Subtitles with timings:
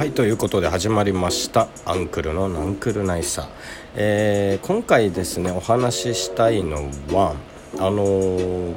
[0.00, 3.42] はいということで始まりました「アンクルのナンクルナイサ。
[3.42, 3.46] ー」
[3.96, 7.34] えー、今回ですねお話ししたいのは
[7.76, 8.74] あのー、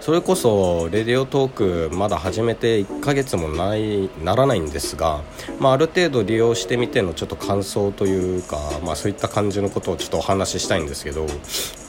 [0.00, 5.20] それこそレディオトークまだ始めて1ヶ月もないならないんですが、
[5.58, 11.26] まあ、ある程度利用してみてのちょっと感想というか、まあ、そういった感じのことをちょっとお話ししたいんですけど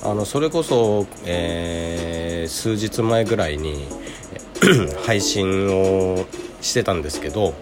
[0.04, 3.88] あのそれこそ、えー、数日前ぐらいに
[5.08, 6.26] 配信を
[6.60, 7.54] してたんですけど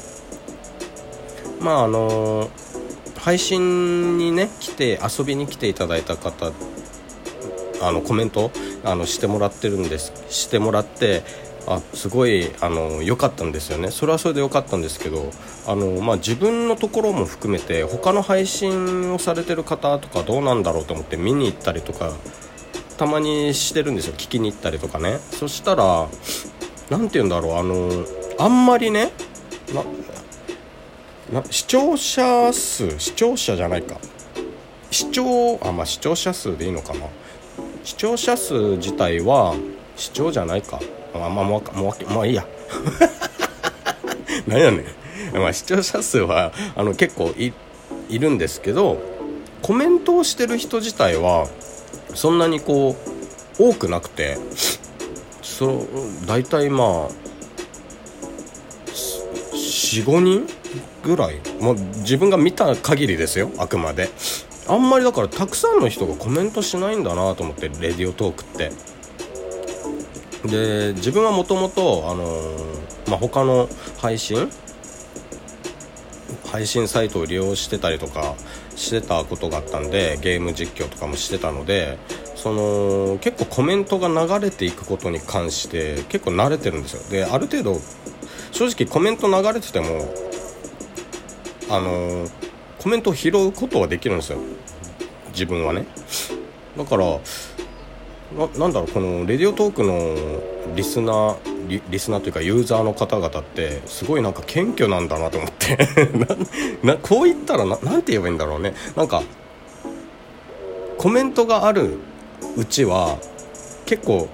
[1.60, 2.50] まああの
[3.18, 6.52] 配信にね来て遊びに来ていただいた方
[7.82, 8.52] あのコメント
[8.84, 11.24] あのしてもらってるんですしてもらって
[11.68, 13.92] あすごいあの良かったんですよね。
[13.92, 15.30] それはそれで良かったんですけど
[15.68, 22.12] あの、まあ、自分のところも含めて他の配信をされてる方とかどうなんだろうと思って見に行ったりとか
[22.98, 24.14] たまにしてるんですよ。
[24.16, 25.20] 聞きに行ったりとかね。
[25.32, 26.08] そしたら
[26.90, 27.58] 何て言うんだろう。
[27.58, 28.06] あの
[28.40, 29.12] あんまりね
[31.32, 33.98] な視聴者数視聴者じゃないか。
[34.90, 37.06] 視聴あまあ視聴者数でいいのかな。
[37.84, 39.56] 視聴者数自体は
[39.96, 40.80] 視聴じゃないか。
[41.14, 42.48] まあまあもうもうまあいいや。
[44.48, 44.86] 何やね
[45.34, 47.54] ん、まあ、視聴者数はあの結構い
[48.10, 48.98] いるんですけど
[49.62, 51.48] コメントをしてる人自体は
[52.16, 52.96] そんなにこ
[53.60, 54.38] う多くなくて
[55.44, 55.86] そ
[56.26, 57.10] 大体まあ
[59.90, 60.59] 45人
[61.04, 63.52] ぐらい、もう自分が見た限りですよ。
[63.58, 64.10] あくまで。
[64.68, 68.72] あんまりだからたくさんの人がコメントしないんだなと思ってレディオトークって。
[70.46, 72.40] で自分はもともとあの、
[73.10, 73.68] ま、他の
[73.98, 74.50] 配信
[76.46, 78.36] 配信サイトを利用してたりとか
[78.76, 81.98] してたことがあったんでゲーム実況とかもしてたので
[82.36, 87.10] その結構コメントが流れていくことに関して結構慣れてるんですよ。
[87.10, 87.80] である程度
[88.52, 90.14] 正直コメント流れてても
[91.70, 92.28] あの
[92.80, 94.40] コメントを拾うことはできるんですよ。
[95.32, 95.86] 自分はね。
[96.78, 97.20] だから
[98.58, 105.78] なんだろうこのレディオトークのリスナーリリスナーというかユーザーの方々ってすごいなんか謙虚なんだなと思って。
[106.84, 108.74] なこう言ったらななんて言えばいいんだろうね。
[108.96, 109.24] なんか
[110.98, 112.00] コメントがある
[112.58, 113.18] うちは
[113.86, 114.28] 結構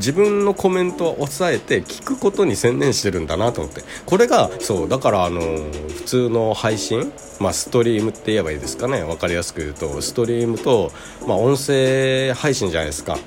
[0.00, 3.82] 自分のコメントを抑えて聞くことに専念してるんだなと思って。
[4.06, 9.04] これがそうだからあの普通の配信まあストリームって言えばいいですかね。
[9.04, 10.90] 分かりやすく言うとストリームと、
[11.28, 13.18] まあ、音声配信じゃないですか。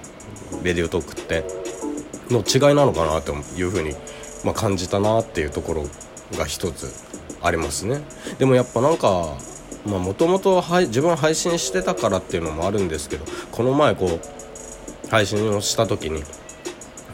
[0.63, 1.63] レディオトークって。
[2.29, 3.95] の違いなのかなというふうに、
[4.44, 5.85] まあ、感じたなっていうところ
[6.38, 6.91] が一つ
[7.41, 8.01] ありますね。
[8.39, 9.38] でもやっぱなんか
[9.85, 16.23] もともと自分配信してたからっていうのもあるんですけどこの前こう配信をした時に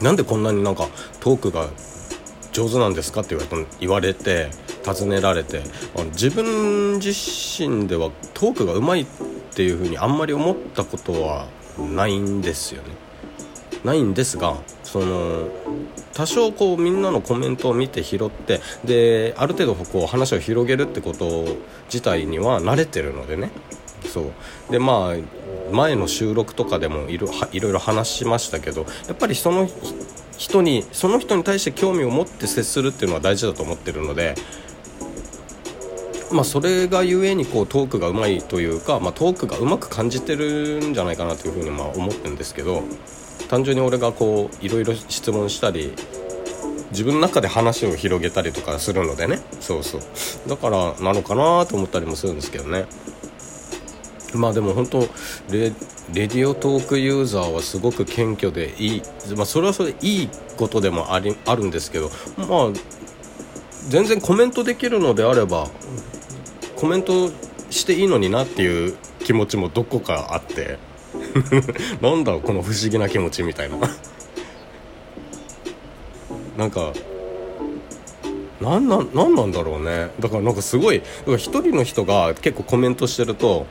[0.00, 0.88] なんでこんなになんか
[1.20, 1.68] トークが
[2.52, 3.36] 上手なんですかって
[3.78, 4.50] 言われて
[4.82, 5.62] 尋ねられて
[5.94, 9.06] あの自分自身ではトークがうまいっ
[9.54, 11.46] ていうふうにあんまり思ったことは
[11.78, 12.88] ないんですよね。
[13.84, 15.48] ないんですがその
[16.12, 21.46] 多少こうみんなのコメントを見て拾ってである程度こう話を広げるってこと
[21.86, 23.50] 自体には慣れてるのでね。
[24.12, 24.32] そう。
[24.70, 25.14] でまあ
[25.70, 29.68] 前の収録とかでもいろいろ話しましたけどやっぱりその
[30.36, 34.34] 人にその人に対して興味を持って接するっていうのは大事だと思ってるので
[36.32, 42.84] まあ、それがゆえにこうトークがうまいというか、まあ、トークがうまく感じてるんじゃないかなというふうにまあ思ってるんですけど
[43.48, 45.92] 単純に俺がこういろいろ質問したり
[46.90, 49.40] 自分の中で話を広げたりとかするのでね。
[49.60, 50.00] そうそう。
[50.48, 52.86] だからなのかなと思ったりもするんですけどね。
[54.34, 55.00] まあでも本当
[55.50, 55.72] レ
[56.12, 59.02] レディオトークユーザーはすごく謙虚でいい、
[59.36, 62.48] まあ、それはそれいいことでもありあるんですけどまあ
[63.88, 65.68] 全然コメントできるのであれば
[66.76, 67.30] コメント
[67.70, 70.78] していいのになっていう気持ちもどこかあって。
[72.00, 73.76] なんだろうこの不思議な気持ちみたいな。
[76.56, 76.92] なんか
[78.60, 80.10] なんなんなんなんだろうね。
[80.20, 83.66] だからなんかすごい一人の人が結構コメントしてると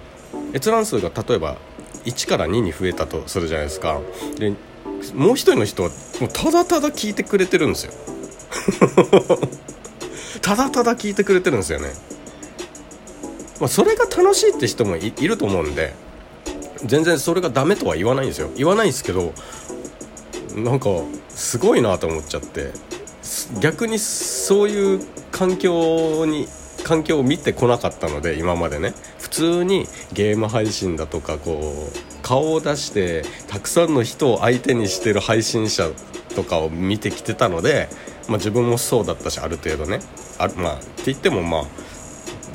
[0.53, 1.57] 閲覧数が例えば
[2.05, 3.99] 1から2に増えたとするじゃないですか。
[4.37, 4.53] で
[5.13, 7.93] もう一人の人はもうただただ聞いてくれてるんですよ。
[10.41, 11.93] ただただ聞いてくれてるんですよね。
[13.59, 15.93] まあ、それが楽しいって人もいると思うんで
[16.85, 18.49] 全然それがダメとは言わないんですよ。
[18.55, 19.33] 言わないんですけど
[20.55, 20.89] なんか
[21.29, 22.71] すごいなと思っちゃって
[23.59, 25.01] 逆にそういう
[25.31, 26.47] 環境に
[26.83, 28.93] 環境を見てこなかったので今までね。
[29.29, 35.89] 普通にゲーム配信だとかこう顔を出してたくさんの人を相手にしてる配信者
[36.35, 37.89] とかを見てきてたので
[38.29, 39.99] まあ、自分もそうだったしある程度ね。
[40.37, 41.63] あまあって言ってもまあ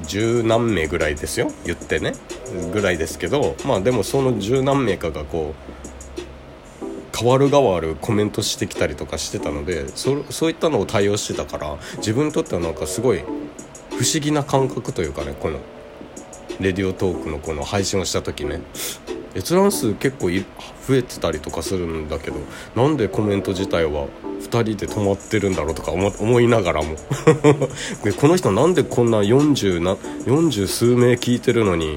[0.07, 1.51] 十何名ぐらいですよ。
[1.67, 2.13] 言ってね。
[2.73, 13.25] ぐらいですけどまあでもその十何名かがこう変わる変わるコメントしてきたりとかしてたのでそそういったのを対応してたから自分にとってはなんかすごい不
[14.05, 15.59] 思議な感覚というかねこの
[16.61, 18.61] レディオトークのこの配信をした時ね
[19.35, 22.37] 閲覧数結構増えてたりとかするんだけど
[22.77, 24.07] なんでコメント自体は
[24.41, 26.97] 2人で止まってるんだろうとか思いながらも。
[28.05, 29.95] でこの人なんでこんな 40, な
[30.27, 31.97] 40数名聞いてるのに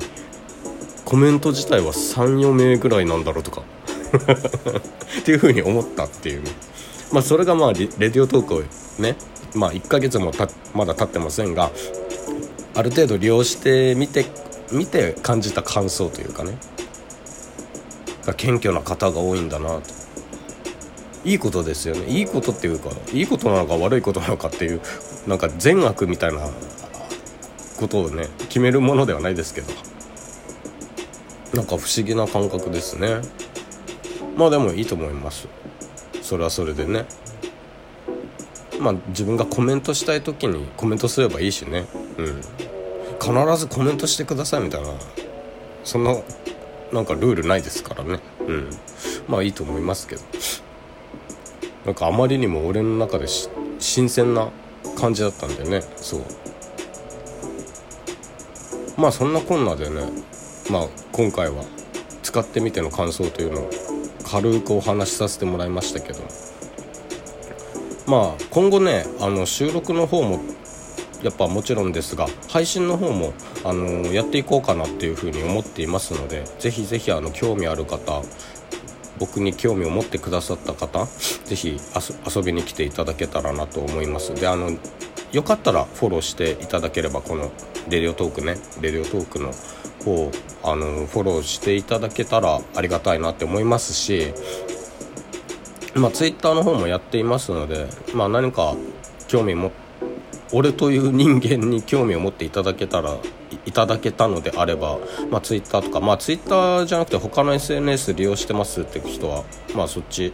[1.06, 3.64] コメント自体は34名ぐらいなんだろうとか。
[5.20, 6.44] っていうふうに思ったっていう。
[6.44, 6.52] ね
[7.12, 8.64] まあそれがまあレディオトークを
[9.00, 9.16] ね
[9.54, 10.32] まあ1ヶ月も
[10.74, 11.72] まだ経ってませんが
[12.74, 14.26] ある程度利用してみて
[14.72, 16.58] 見て感じた感想というかね。
[18.36, 19.82] 謙虚な方が多いんだなと。
[21.24, 22.06] いいことですよね。
[22.08, 24.82] いいことっていうかいいことなのか悪いことなのかっていう
[25.28, 26.40] なんか善悪みたいな
[27.78, 29.74] ことをね決めるものではないですけど。
[31.54, 33.22] なんか不思議な感覚ですね。
[34.36, 35.48] まあでもいいと思います。
[36.22, 37.06] それはそれでね。
[38.80, 41.86] まあ自分がコメントしたい時にコメントすればいいしね。
[42.18, 42.42] うん。
[43.28, 44.94] 必ずコメントしてくださいみたいな。
[45.84, 46.16] そんな
[46.94, 48.20] なんかルールないですからね。
[48.48, 48.70] うん。
[49.28, 50.22] まあいいと思いますけど。
[51.86, 53.26] なんかあまりにも俺の中で
[53.80, 54.50] 新鮮な
[54.98, 55.82] 感じだったんでね。
[55.98, 56.22] そう。
[58.96, 60.10] まあそんなこんなでね。
[60.72, 61.66] まあ今回は
[62.24, 63.70] 使ってみての感想というのを
[64.24, 66.20] 軽くお話しさせてもらいましたけど。
[68.06, 70.40] まあ今後ねあの収録の方も
[71.24, 73.34] やっぱもちろんですが配信の方も
[73.64, 78.22] あのやっていこうかなっていうふうに思っていますのでぜひぜひあの興味ある方
[79.20, 81.06] 僕に興味を持ってくださった方
[81.46, 81.80] ぜひ
[82.36, 84.36] 遊びに来ていただけたらなと思います。
[84.36, 84.72] であの
[85.32, 87.52] よかったらフォローしていただければこの
[87.90, 89.52] レディオトークねレディオトークの
[90.06, 90.32] 方
[90.64, 94.34] あのフォローしていただけたらありがたいなって思いますし
[95.96, 98.76] まあツイッターの方もやっていますのでまあ何か
[99.28, 99.87] 興味持って
[100.54, 103.18] 俺という人間に興味を持っていただけたら
[103.66, 104.98] いただけたのであれば、
[105.30, 109.44] まあ、ツイッターとか、まあ、ツイッターじゃなくて他の SNS 利用してますって人は、
[109.76, 110.34] まあ、そっち、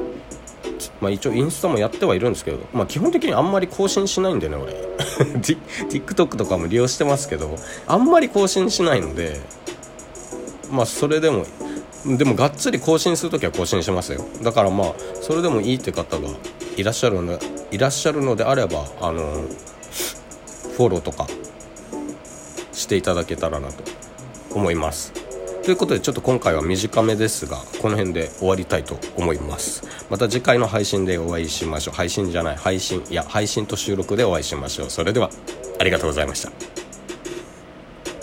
[1.02, 4.74] まあ、一応インスタもやってはいるんですけど、まあ、基本的にあんまり更新しないんでね俺。
[5.42, 7.56] TikTok とかも利用してますけど
[7.88, 9.40] あんまり更新しないので
[10.72, 11.46] まあそれでも
[12.06, 14.26] でもがっつり更新する時は更新しますよ。
[14.42, 16.30] だからまあそれでもいいって方が
[16.76, 17.40] いらっしゃるの
[17.72, 19.46] いらっしゃるのであればあの
[20.76, 21.28] フォローとか
[22.72, 23.84] していただけたらなと
[24.54, 25.14] 思います。
[25.64, 29.84] ということでちょっと今回は短めですがこの辺で終わりたいと思います。
[30.10, 31.96] また次回の配信でお会いしましょう。
[31.96, 34.90] 配信じゃない配信いや配信と収録でお会いしましょう。
[34.90, 35.30] それでは
[35.80, 36.52] ありがとうございました。